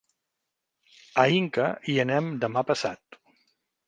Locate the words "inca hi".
1.39-1.97